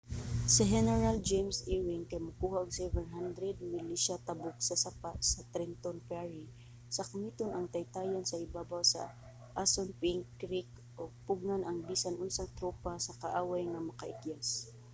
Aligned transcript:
si 0.53 0.63
heneral 0.73 1.17
james 1.29 1.57
ewing 1.75 2.03
kay 2.09 2.21
mokuha 2.25 2.57
og 2.63 2.69
700 2.79 3.71
milisya 3.73 4.15
tabok 4.27 4.55
sa 4.67 4.75
sapa 4.83 5.11
sa 5.31 5.39
trenton 5.53 5.97
ferry 6.07 6.45
sakmiton 6.95 7.51
ang 7.53 7.67
taytayan 7.73 8.25
sa 8.27 8.41
ibabaw 8.45 8.81
sa 8.93 9.01
assunpink 9.63 10.21
creek 10.41 10.69
ug 11.01 11.11
pugngan 11.25 11.63
ang 11.65 11.79
bisan 11.89 12.15
unsang 12.23 12.51
tropa 12.57 12.93
sa 13.05 13.17
kaaway 13.21 13.63
nga 13.69 13.81
makaikyas 13.89 14.47